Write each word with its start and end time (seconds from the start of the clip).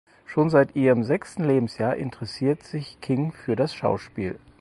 Schon 0.25 0.49
seit 0.49 0.75
ihrem 0.75 1.03
sechsten 1.03 1.43
Lebensjahr 1.43 1.95
interessiert 1.95 2.63
sich 2.63 2.97
King 3.01 3.31
für 3.33 3.55
das 3.55 3.75
Schauspiel. 3.75 4.39